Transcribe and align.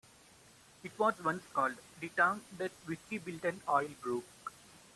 It 0.83 0.97
was 0.97 1.21
once 1.23 1.43
called 1.53 1.75
...the 1.99 2.09
town 2.09 2.41
that 2.57 2.71
whisky 2.87 3.19
built 3.19 3.43
and 3.45 3.61
oil 3.69 3.89
broke. 4.01 4.51